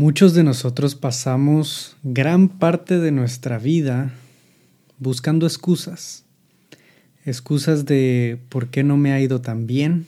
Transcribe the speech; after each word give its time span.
Muchos 0.00 0.32
de 0.32 0.44
nosotros 0.44 0.94
pasamos 0.94 1.96
gran 2.04 2.48
parte 2.48 3.00
de 3.00 3.10
nuestra 3.10 3.58
vida 3.58 4.12
buscando 5.00 5.44
excusas. 5.44 6.24
Excusas 7.24 7.84
de 7.84 8.38
por 8.48 8.68
qué 8.68 8.84
no 8.84 8.96
me 8.96 9.10
ha 9.10 9.20
ido 9.20 9.40
tan 9.40 9.66
bien, 9.66 10.06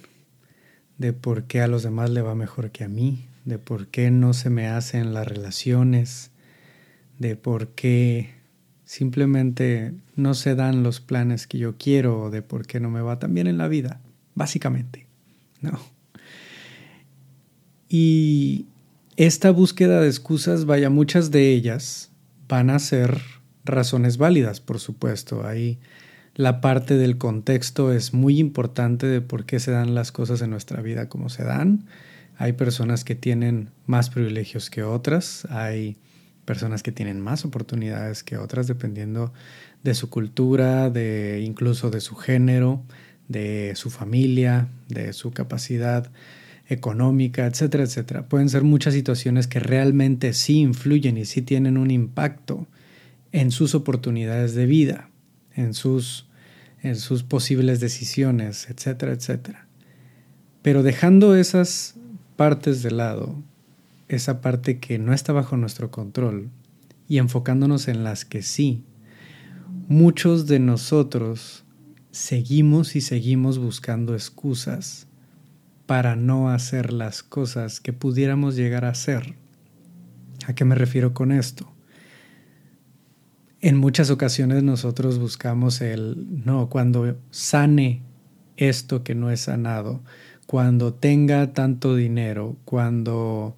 de 0.99 1.13
por 1.13 1.43
qué 1.43 1.61
a 1.61 1.67
los 1.67 1.83
demás 1.83 2.09
le 2.09 2.23
va 2.23 2.37
mejor 2.37 2.71
que 2.71 2.85
a 2.85 2.89
mí, 2.89 3.27
de 3.45 3.59
por 3.59 3.89
qué 3.89 4.13
no 4.13 4.33
se 4.33 4.49
me 4.49 4.69
hacen 4.69 5.13
las 5.13 5.27
relaciones, 5.27 6.31
de 7.19 7.35
por 7.35 7.71
qué 7.71 8.31
simplemente 8.85 9.93
no 10.15 10.35
se 10.35 10.54
dan 10.54 10.85
los 10.85 11.01
planes 11.01 11.49
que 11.49 11.59
yo 11.59 11.79
quiero 11.79 12.31
de 12.31 12.43
por 12.43 12.65
qué 12.65 12.79
no 12.79 12.91
me 12.91 13.01
va 13.01 13.19
tan 13.19 13.35
bien 13.35 13.49
en 13.49 13.59
la 13.59 13.67
vida, 13.67 14.01
básicamente. 14.37 15.09
No. 15.61 15.81
Y 17.88 18.66
esta 19.27 19.51
búsqueda 19.51 20.01
de 20.01 20.09
excusas, 20.09 20.65
vaya, 20.65 20.89
muchas 20.89 21.30
de 21.30 21.52
ellas 21.52 22.11
van 22.48 22.70
a 22.70 22.78
ser 22.78 23.20
razones 23.66 24.16
válidas, 24.16 24.62
por 24.62 24.80
supuesto. 24.80 25.47
Ahí 25.47 25.78
la 26.34 26.62
parte 26.62 26.97
del 26.97 27.19
contexto 27.19 27.92
es 27.92 28.14
muy 28.14 28.38
importante 28.38 29.06
de 29.06 29.20
por 29.20 29.45
qué 29.45 29.61
se 29.61 29.73
dan 29.73 29.95
las 29.95 30.11
cosas 30.11 30.41
en 30.41 30.48
nuestra 30.48 30.80
vida 30.80 31.11
como 31.11 31.28
se 31.28 31.45
dan. 31.45 31.84
Hay 32.38 32.55
personas 32.55 33.05
que 33.05 33.14
tienen 33.14 33.69
más 33.84 34.09
privilegios 34.09 34.70
que 34.70 34.84
otras, 34.84 35.47
hay 35.50 35.98
personas 36.47 36.83
que 36.83 36.91
tienen 36.91 37.20
más 37.20 37.45
oportunidades 37.45 38.25
que 38.25 38.39
otras 38.39 38.69
dependiendo 38.69 39.34
de 39.83 39.92
su 39.92 40.09
cultura, 40.09 40.89
de 40.89 41.42
incluso 41.45 41.91
de 41.91 42.00
su 42.00 42.16
género, 42.16 42.83
de 43.28 43.73
su 43.77 43.91
familia, 43.91 44.69
de 44.89 45.12
su 45.12 45.30
capacidad 45.30 46.11
económica, 46.70 47.47
etcétera, 47.47 47.84
etcétera. 47.84 48.29
Pueden 48.29 48.48
ser 48.48 48.62
muchas 48.62 48.95
situaciones 48.95 49.48
que 49.48 49.59
realmente 49.59 50.33
sí 50.33 50.61
influyen 50.61 51.19
y 51.19 51.24
sí 51.24 51.42
tienen 51.42 51.77
un 51.77 51.91
impacto 51.91 52.66
en 53.33 53.51
sus 53.51 53.75
oportunidades 53.75 54.55
de 54.55 54.67
vida, 54.67 55.11
en 55.55 55.75
sus, 55.75 56.28
en 56.81 56.94
sus 56.94 57.25
posibles 57.25 57.81
decisiones, 57.81 58.70
etcétera, 58.70 59.12
etcétera. 59.12 59.67
Pero 60.62 60.84
dejando 60.84 61.34
esas 61.34 61.97
partes 62.36 62.84
de 62.84 62.92
lado, 62.92 63.42
esa 64.09 64.41
parte 64.41 64.78
que 64.78 64.98
no 64.98 65.12
está 65.12 65.33
bajo 65.33 65.56
nuestro 65.56 65.91
control, 65.91 66.50
y 67.09 67.19
enfocándonos 67.19 67.89
en 67.89 68.05
las 68.05 68.25
que 68.25 68.42
sí, 68.42 68.84
muchos 69.89 70.47
de 70.47 70.61
nosotros 70.61 71.64
seguimos 72.12 72.94
y 72.94 73.00
seguimos 73.00 73.59
buscando 73.59 74.14
excusas 74.14 75.09
para 75.91 76.14
no 76.14 76.50
hacer 76.50 76.92
las 76.92 77.24
cosas 77.24 77.80
que 77.80 77.92
pudiéramos 77.92 78.55
llegar 78.55 78.84
a 78.84 78.91
hacer. 78.91 79.34
¿A 80.47 80.55
qué 80.55 80.64
me 80.64 80.77
refiero 80.77 81.14
con 81.14 81.32
esto? 81.32 81.69
En 83.60 83.77
muchas 83.77 84.08
ocasiones 84.08 84.62
nosotros 84.62 85.19
buscamos 85.19 85.80
el, 85.80 86.44
no, 86.47 86.69
cuando 86.69 87.19
sane 87.32 88.02
esto 88.56 89.02
que 89.02 89.16
no 89.16 89.32
es 89.32 89.41
sanado, 89.41 90.00
cuando 90.47 90.94
tenga 90.94 91.55
tanto 91.55 91.97
dinero, 91.97 92.56
cuando 92.64 93.56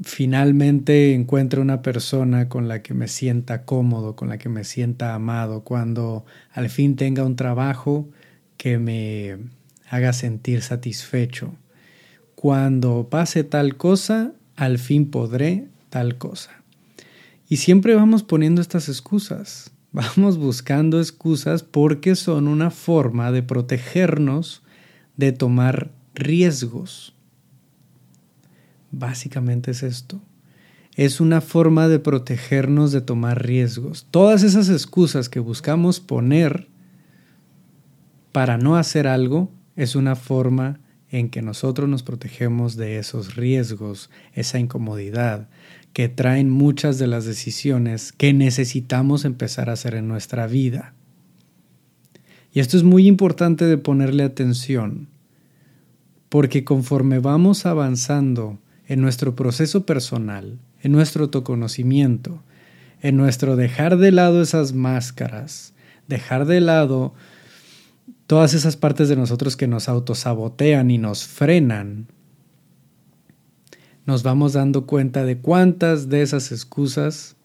finalmente 0.00 1.12
encuentre 1.12 1.60
una 1.60 1.82
persona 1.82 2.48
con 2.48 2.68
la 2.68 2.82
que 2.82 2.94
me 2.94 3.08
sienta 3.08 3.64
cómodo, 3.64 4.14
con 4.14 4.28
la 4.28 4.38
que 4.38 4.48
me 4.48 4.62
sienta 4.62 5.12
amado, 5.12 5.64
cuando 5.64 6.24
al 6.52 6.70
fin 6.70 6.94
tenga 6.94 7.24
un 7.24 7.34
trabajo 7.34 8.08
que 8.56 8.78
me 8.78 9.56
haga 9.88 10.12
sentir 10.12 10.62
satisfecho. 10.62 11.54
Cuando 12.34 13.08
pase 13.08 13.44
tal 13.44 13.76
cosa, 13.76 14.32
al 14.56 14.78
fin 14.78 15.10
podré 15.10 15.68
tal 15.90 16.18
cosa. 16.18 16.50
Y 17.48 17.58
siempre 17.58 17.94
vamos 17.94 18.22
poniendo 18.22 18.60
estas 18.60 18.88
excusas. 18.88 19.70
Vamos 19.96 20.36
buscando 20.36 21.00
excusas 21.00 21.62
porque 21.62 22.16
son 22.16 22.48
una 22.48 22.70
forma 22.70 23.32
de 23.32 23.42
protegernos 23.42 24.62
de 25.16 25.32
tomar 25.32 25.90
riesgos. 26.14 27.14
Básicamente 28.90 29.70
es 29.70 29.82
esto. 29.82 30.20
Es 30.96 31.18
una 31.18 31.40
forma 31.40 31.88
de 31.88 31.98
protegernos 31.98 32.92
de 32.92 33.00
tomar 33.00 33.46
riesgos. 33.46 34.06
Todas 34.10 34.42
esas 34.42 34.68
excusas 34.68 35.30
que 35.30 35.40
buscamos 35.40 36.00
poner 36.00 36.68
para 38.32 38.58
no 38.58 38.76
hacer 38.76 39.06
algo 39.06 39.50
es 39.76 39.94
una 39.94 40.16
forma 40.16 40.80
en 41.10 41.30
que 41.30 41.42
nosotros 41.42 41.88
nos 41.88 42.02
protegemos 42.02 42.76
de 42.76 42.98
esos 42.98 43.36
riesgos, 43.36 44.10
esa 44.32 44.58
incomodidad 44.58 45.48
que 45.92 46.08
traen 46.08 46.50
muchas 46.50 46.98
de 46.98 47.06
las 47.06 47.24
decisiones 47.24 48.12
que 48.12 48.34
necesitamos 48.34 49.24
empezar 49.24 49.70
a 49.70 49.74
hacer 49.74 49.94
en 49.94 50.08
nuestra 50.08 50.46
vida. 50.46 50.94
Y 52.52 52.60
esto 52.60 52.76
es 52.76 52.82
muy 52.82 53.06
importante 53.06 53.64
de 53.64 53.78
ponerle 53.78 54.24
atención, 54.24 55.08
porque 56.28 56.64
conforme 56.64 57.18
vamos 57.18 57.64
avanzando 57.64 58.58
en 58.88 59.00
nuestro 59.00 59.34
proceso 59.36 59.86
personal, 59.86 60.58
en 60.82 60.92
nuestro 60.92 61.24
autoconocimiento, 61.24 62.42
en 63.00 63.16
nuestro 63.16 63.56
dejar 63.56 63.96
de 63.96 64.12
lado 64.12 64.42
esas 64.42 64.72
máscaras, 64.72 65.74
dejar 66.08 66.46
de 66.46 66.60
lado 66.60 67.14
todas 68.26 68.54
esas 68.54 68.76
partes 68.76 69.08
de 69.08 69.16
nosotros 69.16 69.56
que 69.56 69.68
nos 69.68 69.88
autosabotean 69.88 70.90
y 70.90 70.98
nos 70.98 71.26
frenan, 71.26 72.08
nos 74.04 74.22
vamos 74.22 74.52
dando 74.52 74.86
cuenta 74.86 75.24
de 75.24 75.38
cuántas 75.38 76.08
de 76.08 76.22
esas 76.22 76.52
excusas 76.52 77.36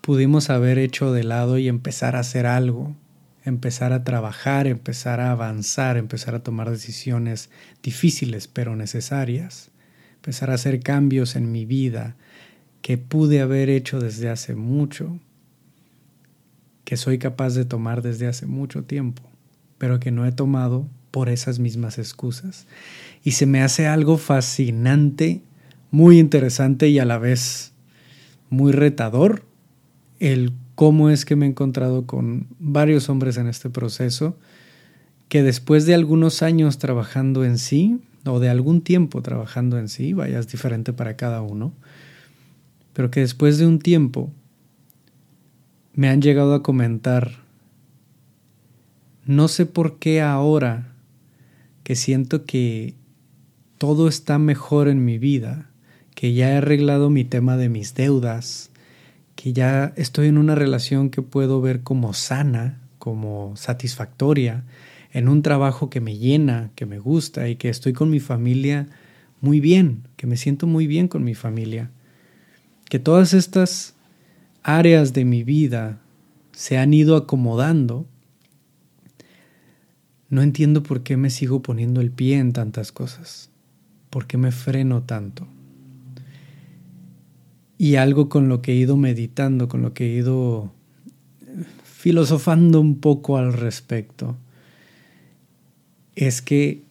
pudimos 0.00 0.50
haber 0.50 0.78
hecho 0.78 1.12
de 1.12 1.24
lado 1.24 1.58
y 1.58 1.68
empezar 1.68 2.16
a 2.16 2.20
hacer 2.20 2.46
algo, 2.46 2.96
empezar 3.44 3.92
a 3.92 4.04
trabajar, 4.04 4.66
empezar 4.66 5.20
a 5.20 5.32
avanzar, 5.32 5.96
empezar 5.96 6.34
a 6.34 6.42
tomar 6.42 6.70
decisiones 6.70 7.50
difíciles 7.82 8.48
pero 8.48 8.76
necesarias, 8.76 9.70
empezar 10.16 10.50
a 10.50 10.54
hacer 10.54 10.80
cambios 10.80 11.34
en 11.34 11.50
mi 11.50 11.66
vida 11.66 12.16
que 12.82 12.98
pude 12.98 13.40
haber 13.40 13.68
hecho 13.68 14.00
desde 14.00 14.28
hace 14.28 14.56
mucho, 14.56 15.18
que 16.84 16.96
soy 16.96 17.18
capaz 17.18 17.54
de 17.54 17.64
tomar 17.64 18.02
desde 18.02 18.26
hace 18.26 18.46
mucho 18.46 18.84
tiempo 18.84 19.31
pero 19.82 19.98
que 19.98 20.12
no 20.12 20.24
he 20.24 20.30
tomado 20.30 20.86
por 21.10 21.28
esas 21.28 21.58
mismas 21.58 21.98
excusas. 21.98 22.68
Y 23.24 23.32
se 23.32 23.46
me 23.46 23.62
hace 23.62 23.88
algo 23.88 24.16
fascinante, 24.16 25.42
muy 25.90 26.20
interesante 26.20 26.88
y 26.88 27.00
a 27.00 27.04
la 27.04 27.18
vez 27.18 27.72
muy 28.48 28.70
retador 28.70 29.44
el 30.20 30.52
cómo 30.76 31.10
es 31.10 31.24
que 31.24 31.34
me 31.34 31.46
he 31.46 31.48
encontrado 31.48 32.06
con 32.06 32.46
varios 32.60 33.08
hombres 33.08 33.38
en 33.38 33.48
este 33.48 33.70
proceso 33.70 34.38
que 35.28 35.42
después 35.42 35.84
de 35.84 35.96
algunos 35.96 36.42
años 36.42 36.78
trabajando 36.78 37.44
en 37.44 37.58
sí, 37.58 37.98
o 38.24 38.38
de 38.38 38.50
algún 38.50 38.82
tiempo 38.82 39.20
trabajando 39.20 39.80
en 39.80 39.88
sí, 39.88 40.12
vaya, 40.12 40.38
es 40.38 40.46
diferente 40.46 40.92
para 40.92 41.16
cada 41.16 41.42
uno, 41.42 41.72
pero 42.92 43.10
que 43.10 43.18
después 43.18 43.58
de 43.58 43.66
un 43.66 43.80
tiempo 43.80 44.30
me 45.92 46.08
han 46.08 46.22
llegado 46.22 46.54
a 46.54 46.62
comentar 46.62 47.41
no 49.24 49.48
sé 49.48 49.66
por 49.66 49.98
qué 49.98 50.20
ahora 50.20 50.94
que 51.84 51.96
siento 51.96 52.44
que 52.44 52.94
todo 53.78 54.08
está 54.08 54.38
mejor 54.38 54.88
en 54.88 55.04
mi 55.04 55.18
vida, 55.18 55.70
que 56.14 56.34
ya 56.34 56.50
he 56.50 56.56
arreglado 56.56 57.10
mi 57.10 57.24
tema 57.24 57.56
de 57.56 57.68
mis 57.68 57.94
deudas, 57.94 58.70
que 59.34 59.52
ya 59.52 59.92
estoy 59.96 60.28
en 60.28 60.38
una 60.38 60.54
relación 60.54 61.10
que 61.10 61.22
puedo 61.22 61.60
ver 61.60 61.82
como 61.82 62.14
sana, 62.14 62.80
como 62.98 63.56
satisfactoria, 63.56 64.64
en 65.12 65.28
un 65.28 65.42
trabajo 65.42 65.90
que 65.90 66.00
me 66.00 66.16
llena, 66.16 66.70
que 66.74 66.86
me 66.86 66.98
gusta 66.98 67.48
y 67.48 67.56
que 67.56 67.68
estoy 67.68 67.92
con 67.92 68.10
mi 68.10 68.20
familia 68.20 68.88
muy 69.40 69.60
bien, 69.60 70.06
que 70.16 70.26
me 70.26 70.36
siento 70.36 70.66
muy 70.66 70.86
bien 70.86 71.08
con 71.08 71.24
mi 71.24 71.34
familia. 71.34 71.90
Que 72.88 72.98
todas 72.98 73.34
estas 73.34 73.94
áreas 74.62 75.12
de 75.12 75.24
mi 75.24 75.42
vida 75.42 75.98
se 76.52 76.78
han 76.78 76.94
ido 76.94 77.16
acomodando 77.16 78.06
no 80.32 80.40
entiendo 80.40 80.82
por 80.82 81.02
qué 81.02 81.18
me 81.18 81.28
sigo 81.28 81.60
poniendo 81.60 82.00
el 82.00 82.10
pie 82.10 82.38
en 82.38 82.54
tantas 82.54 82.90
cosas, 82.90 83.50
por 84.08 84.26
qué 84.26 84.38
me 84.38 84.50
freno 84.50 85.02
tanto. 85.02 85.46
Y 87.76 87.96
algo 87.96 88.30
con 88.30 88.48
lo 88.48 88.62
que 88.62 88.72
he 88.72 88.76
ido 88.76 88.96
meditando, 88.96 89.68
con 89.68 89.82
lo 89.82 89.92
que 89.92 90.06
he 90.06 90.16
ido 90.16 90.72
filosofando 91.84 92.80
un 92.80 92.98
poco 92.98 93.36
al 93.36 93.52
respecto, 93.52 94.38
es 96.14 96.40
que 96.40 96.82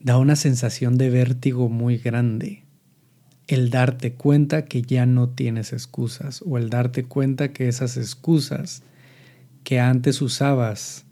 da 0.00 0.16
una 0.16 0.34
sensación 0.34 0.96
de 0.96 1.10
vértigo 1.10 1.68
muy 1.68 1.98
grande 1.98 2.62
el 3.48 3.68
darte 3.68 4.14
cuenta 4.14 4.64
que 4.64 4.80
ya 4.80 5.04
no 5.04 5.28
tienes 5.28 5.74
excusas 5.74 6.42
o 6.46 6.56
el 6.56 6.70
darte 6.70 7.04
cuenta 7.04 7.52
que 7.52 7.68
esas 7.68 7.98
excusas 7.98 8.82
que 9.62 9.78
antes 9.78 10.22
usabas 10.22 11.04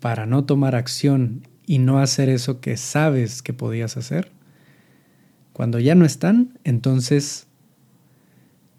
para 0.00 0.26
no 0.26 0.44
tomar 0.44 0.74
acción 0.74 1.46
y 1.66 1.78
no 1.78 2.00
hacer 2.00 2.28
eso 2.28 2.60
que 2.60 2.76
sabes 2.76 3.42
que 3.42 3.52
podías 3.52 3.96
hacer, 3.96 4.32
Cuando 5.52 5.78
ya 5.78 5.94
no 5.94 6.06
están, 6.06 6.58
entonces, 6.64 7.46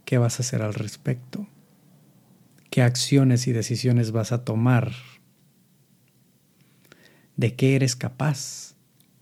¿qué 0.04 0.18
vas 0.18 0.40
a 0.40 0.44
hacer 0.44 0.64
al 0.64 0.74
respecto? 0.74 1.48
¿Qué 2.72 2.82
acciones 2.82 3.46
y 3.46 3.52
decisiones 3.52 4.12
vas 4.12 4.32
a 4.32 4.44
tomar? 4.44 4.94
¿De 7.38 7.56
qué 7.56 7.76
eres 7.76 7.96
capaz? 7.96 8.74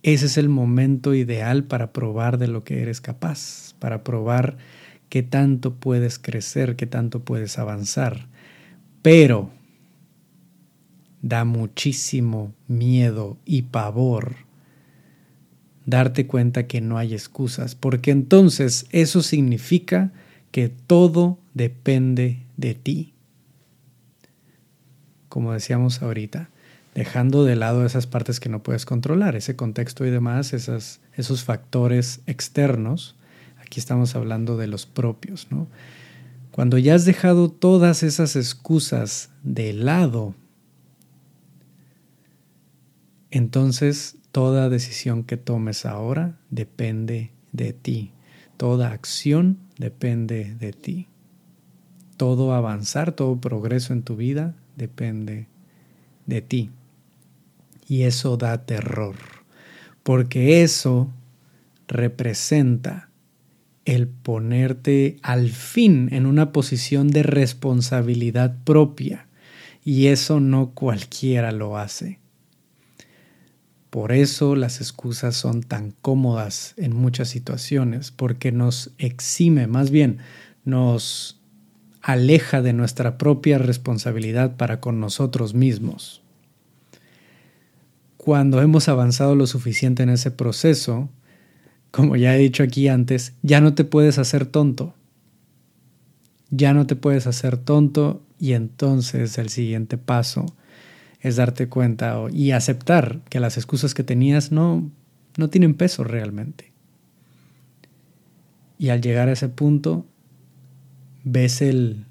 Ese 0.04 0.28
es 0.28 0.38
el 0.38 0.48
momento 0.48 1.13
ideal 1.13 1.66
para 1.66 1.92
probar 1.92 2.38
de 2.38 2.48
lo 2.48 2.63
que 2.63 2.81
eres 2.81 3.02
capaz, 3.02 3.75
para 3.80 4.06
probar 4.06 4.57
qué 5.10 5.22
tanto 5.22 5.75
puedes 5.75 6.18
crecer, 6.18 6.78
qué 6.78 6.86
tanto 6.86 7.25
puedes 7.25 7.60
avanzar. 7.60 8.30
Pero 9.02 9.52
da 11.21 11.45
muchísimo 11.45 12.54
miedo 12.68 13.38
y 13.45 13.63
pavor 13.63 14.50
darte 15.86 16.27
cuenta 16.27 16.68
que 16.68 16.81
no 16.81 16.98
hay 16.98 17.13
excusas, 17.13 17.75
porque 17.75 18.12
entonces 18.12 18.86
eso 18.92 19.21
significa 19.21 20.12
que 20.51 20.69
todo 20.69 21.39
depende 21.54 22.44
de 22.57 22.75
ti. 22.75 23.13
Como 25.30 25.54
decíamos 25.54 26.01
ahorita, 26.01 26.50
dejando 26.95 27.44
de 27.44 27.56
lado 27.56 27.86
esas 27.86 28.07
partes 28.07 28.39
que 28.39 28.50
no 28.50 28.62
puedes 28.62 28.86
controlar, 28.86 29.36
ese 29.36 29.56
contexto 29.56 30.06
y 30.06 30.10
demás, 30.10 30.54
esas, 30.54 31.01
esos 31.16 31.44
factores 31.44 32.21
externos, 32.27 33.16
aquí 33.60 33.80
estamos 33.80 34.16
hablando 34.16 34.57
de 34.57 34.68
los 34.68 34.86
propios, 34.86 35.48
¿no? 35.50 35.68
Cuando 36.51 36.77
ya 36.77 36.95
has 36.95 37.06
dejado 37.06 37.50
todas 37.50 38.04
esas 38.04 38.36
excusas 38.36 39.30
de 39.44 39.71
lado, 39.74 40.36
entonces 43.31 44.18
toda 44.31 44.70
decisión 44.70 45.24
que 45.24 45.38
tomes 45.38 45.86
ahora 45.86 46.38
depende 46.50 47.31
de 47.52 47.74
ti. 47.74 48.12
Toda 48.58 48.92
acción 48.92 49.60
depende 49.78 50.56
de 50.56 50.74
ti. 50.74 51.08
Todo 52.18 52.54
avanzar, 52.54 53.14
todo 53.14 53.40
progreso 53.40 53.94
en 53.94 54.04
tu 54.04 54.16
vida 54.16 54.56
depende 54.76 55.48
de 56.26 56.42
ti. 56.42 56.72
Y 57.88 58.04
eso 58.04 58.38
da 58.38 58.66
terror, 58.66 59.16
porque 60.04 60.64
eso 60.64 61.12
representa 61.88 63.10
el 63.86 64.08
ponerte 64.08 65.18
al 65.24 65.50
fin 65.50 66.10
en 66.12 66.26
una 66.26 66.52
posición 66.52 67.08
de 67.08 67.24
responsabilidad 67.24 68.58
propia. 68.64 69.28
Y 69.84 70.08
eso 70.08 70.40
no 70.40 70.72
cualquiera 70.72 71.52
lo 71.52 71.78
hace. 71.78 72.20
Por 73.90 74.12
eso 74.12 74.56
las 74.56 74.82
excusas 74.82 75.36
son 75.36 75.64
tan 75.64 75.92
cómodas 76.02 76.76
en 76.78 76.96
muchas 76.96 77.30
situaciones, 77.30 78.12
porque 78.12 78.52
nos 78.52 78.92
exime, 78.98 79.66
más 79.66 79.90
bien 79.90 80.20
nos 80.64 81.40
aleja 82.02 82.62
de 82.62 82.74
nuestra 82.74 83.18
propia 83.18 83.58
responsabilidad 83.58 84.58
para 84.58 84.80
con 84.80 85.00
nosotros 85.00 85.54
mismos. 85.54 86.22
Cuando 88.18 88.62
hemos 88.62 88.90
avanzado 88.90 89.36
lo 89.36 89.48
suficiente 89.48 90.04
en 90.04 90.10
ese 90.10 90.30
proceso, 90.30 91.10
como 91.92 92.16
ya 92.16 92.36
he 92.36 92.40
dicho 92.40 92.62
aquí 92.64 92.88
antes, 92.88 93.34
ya 93.42 93.60
no 93.60 93.74
te 93.74 93.86
puedes 93.86 94.20
hacer 94.20 94.46
tonto. 94.46 94.94
Ya 96.52 96.74
no 96.74 96.86
te 96.86 96.96
puedes 96.96 97.28
hacer 97.28 97.58
tonto 97.58 98.22
y 98.40 98.54
entonces 98.54 99.38
el 99.38 99.50
siguiente 99.50 99.98
paso 99.98 100.46
es 101.21 101.36
darte 101.36 101.68
cuenta 101.68 102.18
y 102.31 102.51
aceptar 102.51 103.21
que 103.30 103.39
las 103.39 103.57
excusas 103.57 103.94
que 103.94 104.04
tenías 104.04 104.51
no, 104.51 104.89
no 105.38 105.50
tienen 105.50 105.74
peso 105.74 106.04
realmente. 106.04 106.71
Y 108.77 108.89
al 108.89 109.01
llegar 109.01 109.27
a 109.27 109.33
ese 109.33 109.50
punto, 109.50 110.06
ves 111.25 111.62
el, 111.62 112.06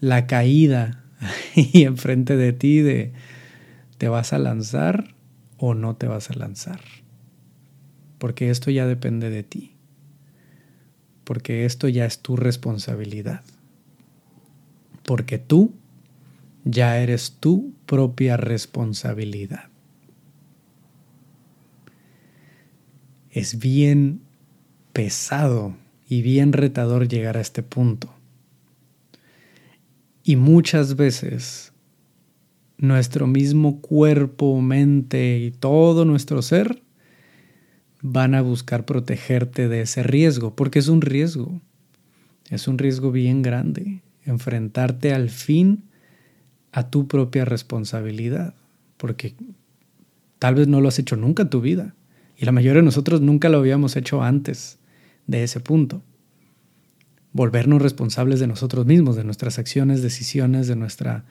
la 0.00 0.26
caída 0.26 1.04
y 1.54 1.84
enfrente 1.84 2.36
de 2.36 2.52
ti 2.52 2.80
de 2.80 3.12
te 3.98 4.08
vas 4.08 4.32
a 4.32 4.38
lanzar 4.38 5.14
o 5.56 5.74
no 5.74 5.96
te 5.96 6.06
vas 6.06 6.30
a 6.30 6.34
lanzar. 6.34 6.80
Porque 8.18 8.50
esto 8.50 8.70
ya 8.70 8.86
depende 8.86 9.30
de 9.30 9.44
ti. 9.44 9.76
Porque 11.22 11.64
esto 11.64 11.88
ya 11.88 12.04
es 12.04 12.20
tu 12.20 12.36
responsabilidad. 12.36 13.42
Porque 15.04 15.38
tú 15.38 15.72
ya 16.70 16.98
eres 16.98 17.38
tu 17.40 17.72
propia 17.86 18.36
responsabilidad. 18.36 19.70
Es 23.30 23.58
bien 23.58 24.20
pesado 24.92 25.74
y 26.08 26.20
bien 26.20 26.52
retador 26.52 27.08
llegar 27.08 27.38
a 27.38 27.40
este 27.40 27.62
punto. 27.62 28.14
Y 30.22 30.36
muchas 30.36 30.96
veces 30.96 31.72
nuestro 32.76 33.26
mismo 33.26 33.80
cuerpo, 33.80 34.60
mente 34.60 35.38
y 35.38 35.50
todo 35.50 36.04
nuestro 36.04 36.42
ser 36.42 36.82
van 38.02 38.34
a 38.34 38.42
buscar 38.42 38.84
protegerte 38.84 39.68
de 39.68 39.80
ese 39.80 40.02
riesgo, 40.02 40.54
porque 40.54 40.80
es 40.80 40.88
un 40.88 41.00
riesgo. 41.00 41.62
Es 42.50 42.68
un 42.68 42.76
riesgo 42.76 43.10
bien 43.10 43.40
grande 43.40 44.02
enfrentarte 44.26 45.14
al 45.14 45.30
fin 45.30 45.87
a 46.72 46.90
tu 46.90 47.08
propia 47.08 47.44
responsabilidad, 47.44 48.54
porque 48.96 49.34
tal 50.38 50.54
vez 50.54 50.68
no 50.68 50.80
lo 50.80 50.88
has 50.88 50.98
hecho 50.98 51.16
nunca 51.16 51.44
en 51.44 51.50
tu 51.50 51.60
vida 51.60 51.94
y 52.38 52.44
la 52.44 52.52
mayoría 52.52 52.80
de 52.80 52.84
nosotros 52.84 53.20
nunca 53.20 53.48
lo 53.48 53.58
habíamos 53.58 53.96
hecho 53.96 54.22
antes 54.22 54.78
de 55.26 55.42
ese 55.42 55.58
punto. 55.58 56.02
Volvernos 57.32 57.82
responsables 57.82 58.38
de 58.38 58.46
nosotros 58.46 58.86
mismos, 58.86 59.16
de 59.16 59.24
nuestras 59.24 59.58
acciones, 59.58 60.02
decisiones, 60.02 60.68
de, 60.68 60.76
nuestra, 60.76 61.24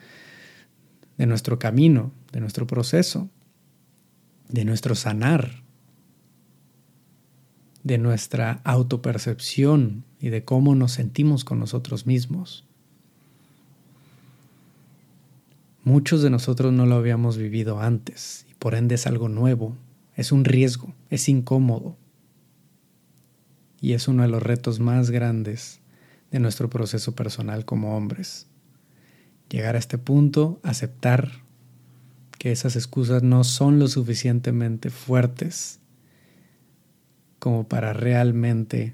de 1.17 1.25
nuestro 1.25 1.59
camino, 1.59 2.11
de 2.33 2.41
nuestro 2.41 2.67
proceso, 2.67 3.29
de 4.49 4.65
nuestro 4.65 4.95
sanar, 4.95 5.63
de 7.83 7.97
nuestra 7.97 8.59
autopercepción 8.65 10.03
y 10.19 10.27
de 10.27 10.43
cómo 10.43 10.75
nos 10.75 10.91
sentimos 10.91 11.45
con 11.45 11.57
nosotros 11.57 12.05
mismos. 12.05 12.66
Muchos 15.87 16.21
de 16.21 16.29
nosotros 16.29 16.73
no 16.73 16.85
lo 16.85 16.95
habíamos 16.95 17.37
vivido 17.37 17.79
antes 17.79 18.45
y 18.51 18.55
por 18.55 18.75
ende 18.75 18.95
es 18.95 19.07
algo 19.07 19.29
nuevo, 19.29 19.77
es 20.17 20.33
un 20.33 20.43
riesgo, 20.43 20.93
es 21.09 21.29
incómodo. 21.29 21.95
Y 23.79 23.93
es 23.93 24.09
uno 24.09 24.23
de 24.23 24.27
los 24.27 24.43
retos 24.43 24.81
más 24.81 25.11
grandes 25.11 25.79
de 26.29 26.41
nuestro 26.41 26.69
proceso 26.69 27.15
personal 27.15 27.63
como 27.63 27.95
hombres. 27.95 28.47
Llegar 29.49 29.77
a 29.77 29.79
este 29.79 29.97
punto, 29.97 30.59
aceptar 30.61 31.31
que 32.37 32.51
esas 32.51 32.75
excusas 32.75 33.23
no 33.23 33.45
son 33.45 33.79
lo 33.79 33.87
suficientemente 33.87 34.89
fuertes 34.89 35.79
como 37.39 37.65
para 37.65 37.93
realmente 37.93 38.93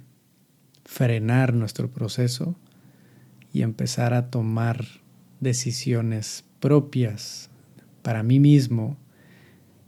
frenar 0.85 1.55
nuestro 1.55 1.89
proceso 1.89 2.55
y 3.51 3.63
empezar 3.63 4.13
a 4.13 4.29
tomar 4.29 4.85
decisiones 5.39 6.45
propias 6.63 7.49
para 8.03 8.23
mí 8.23 8.39
mismo, 8.39 8.95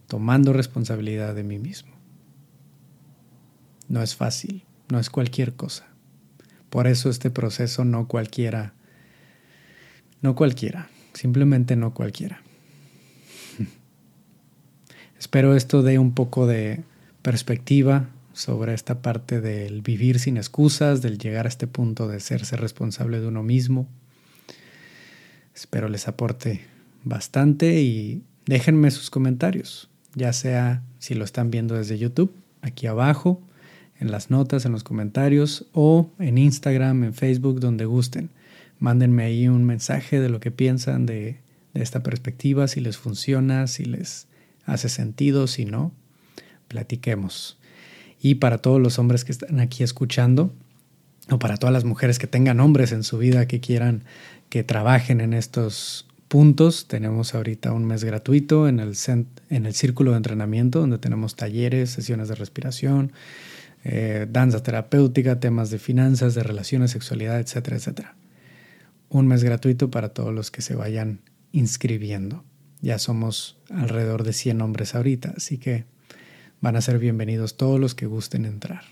tomando 0.08 0.51
responsabilidad 0.51 1.34
de 1.34 1.46
mí 1.46 1.58
mismo. 1.58 1.94
No 3.88 4.03
es 4.03 4.13
fácil, 4.13 4.65
no 4.89 5.00
es 5.00 5.10
cualquier 5.10 5.53
cosa. 5.53 5.88
Por 6.70 6.88
eso 6.88 7.10
este 7.10 7.29
proceso 7.32 7.86
no 7.86 8.10
cualquiera, 8.10 8.74
no 10.22 10.36
cualquiera, 10.36 10.89
simplemente 11.13 11.77
no 11.77 11.94
cualquiera. 11.94 12.41
Espero 15.17 15.55
esto 15.55 15.82
dé 15.82 15.98
un 15.98 16.13
poco 16.13 16.46
de 16.46 16.84
perspectiva 17.22 18.10
sobre 18.34 18.74
esta 18.74 19.01
parte 19.01 19.39
del 19.39 19.82
vivir 19.82 20.20
sin 20.20 20.36
excusas, 20.36 21.01
del 21.01 21.20
llegar 21.20 21.46
a 21.46 21.50
este 21.50 21.67
punto 21.67 22.10
de 22.10 22.20
serse 22.20 22.58
responsable 22.58 23.22
de 23.22 23.27
uno 23.27 23.44
mismo. 23.44 23.88
Espero 25.55 25.88
les 25.88 26.09
aporte 26.09 26.65
bastante 27.05 27.81
y 27.81 28.24
déjenme 28.45 28.91
sus 28.91 29.09
comentarios, 29.09 29.89
ya 30.13 30.33
sea 30.33 30.83
si 31.00 31.15
lo 31.15 31.24
están 31.24 31.50
viendo 31.50 31.75
desde 31.75 31.97
YouTube, 31.97 32.33
aquí 32.62 32.88
abajo, 32.88 33.41
en 33.97 34.12
las 34.12 34.29
notas, 34.29 34.65
en 34.65 34.74
los 34.74 34.83
comentarios 34.83 35.65
o 35.71 36.09
en 36.19 36.38
Instagram, 36.38 37.05
en 37.05 37.13
Facebook, 37.13 37.62
donde 37.62 37.85
gusten. 37.85 38.31
Mándenme 38.79 39.24
ahí 39.24 39.47
un 39.47 39.63
mensaje 39.63 40.19
de 40.19 40.27
lo 40.27 40.41
que 40.41 40.51
piensan 40.51 41.05
de, 41.05 41.39
de 41.74 41.81
esta 41.81 42.03
perspectiva, 42.03 42.67
si 42.67 42.81
les 42.81 42.97
funciona, 42.97 43.67
si 43.67 43.85
les 43.85 44.27
hace 44.65 44.89
sentido, 44.89 45.47
si 45.47 45.63
no, 45.63 45.93
platiquemos. 46.67 47.57
Y 48.21 48.35
para 48.35 48.57
todos 48.57 48.81
los 48.81 49.00
hombres 49.00 49.24
que 49.24 49.31
están 49.31 49.62
aquí 49.62 49.83
escuchando, 49.83 50.53
o 51.29 51.39
para 51.39 51.58
todas 51.58 51.74
las 51.74 51.86
mujeres 51.86 52.20
que 52.20 52.27
tengan 52.27 52.60
hombres 52.60 52.91
en 52.91 53.03
su 53.03 53.17
vida 53.17 53.48
que 53.48 53.60
quieran 53.60 54.03
que 54.50 54.63
trabajen 54.63 55.22
en 55.22 55.34
estos 55.34 56.08
puntos, 56.27 56.88
tenemos 56.88 57.34
ahorita 57.34 57.72
un 57.72 57.86
mes 57.86 58.03
gratuito 58.03 58.67
en 58.67 58.79
el, 58.79 58.96
en 59.50 59.65
el 59.65 59.74
círculo 59.74 60.12
de 60.12 60.17
entrenamiento 60.17 60.79
donde 60.79 60.98
tenemos 60.98 61.36
talleres, 61.36 61.91
sesiones 61.91 62.27
de 62.27 62.36
respiración, 62.36 63.12
eh, 63.84 64.27
danza 64.29 64.63
terapéutica, 64.63 65.39
temas 65.39 65.70
de 65.70 65.79
finanzas, 65.79 66.36
de 66.36 66.44
relaciones, 66.44 66.91
sexualidad, 66.91 67.39
etcétera, 67.39 67.77
etcétera. 67.77 68.15
Un 69.10 69.27
mes 69.27 69.44
gratuito 69.44 69.91
para 69.91 70.10
todos 70.10 70.34
los 70.34 70.51
que 70.51 70.62
se 70.62 70.75
vayan 70.75 71.22
inscribiendo. 71.51 72.44
Ya 72.82 73.00
somos 73.00 73.58
alrededor 73.70 74.24
de 74.24 74.34
100 74.34 74.62
hombres 74.62 74.96
ahorita, 74.96 75.34
así 75.38 75.58
que 75.58 75.86
van 76.62 76.75
a 76.75 76.82
ser 76.82 77.00
bienvenidos 77.00 77.58
todos 77.58 77.79
los 77.79 77.96
que 77.96 78.08
gusten 78.08 78.46
entrar. 78.46 78.84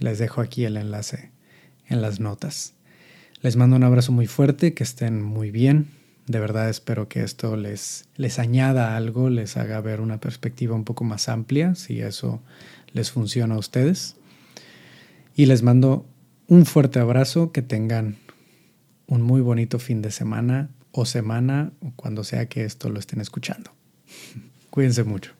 Les 0.00 0.18
dejo 0.18 0.40
aquí 0.40 0.64
el 0.64 0.76
enlace 0.76 1.30
en 1.86 2.02
las 2.02 2.18
notas. 2.18 2.74
Les 3.42 3.56
mando 3.56 3.76
un 3.76 3.84
abrazo 3.84 4.12
muy 4.12 4.26
fuerte, 4.26 4.74
que 4.74 4.82
estén 4.82 5.22
muy 5.22 5.50
bien. 5.50 5.88
De 6.26 6.40
verdad 6.40 6.68
espero 6.68 7.08
que 7.08 7.22
esto 7.22 7.56
les, 7.56 8.08
les 8.16 8.38
añada 8.38 8.96
algo, 8.96 9.30
les 9.30 9.56
haga 9.56 9.80
ver 9.80 10.00
una 10.00 10.18
perspectiva 10.18 10.74
un 10.74 10.84
poco 10.84 11.04
más 11.04 11.28
amplia, 11.28 11.74
si 11.74 12.00
eso 12.00 12.42
les 12.92 13.10
funciona 13.10 13.54
a 13.54 13.58
ustedes. 13.58 14.16
Y 15.34 15.46
les 15.46 15.62
mando 15.62 16.06
un 16.48 16.66
fuerte 16.66 16.98
abrazo, 16.98 17.52
que 17.52 17.62
tengan 17.62 18.16
un 19.06 19.22
muy 19.22 19.40
bonito 19.40 19.78
fin 19.78 20.02
de 20.02 20.10
semana 20.10 20.70
o 20.92 21.04
semana 21.04 21.72
cuando 21.96 22.24
sea 22.24 22.48
que 22.48 22.64
esto 22.64 22.88
lo 22.88 22.98
estén 22.98 23.20
escuchando. 23.20 23.70
Cuídense 24.70 25.04
mucho. 25.04 25.39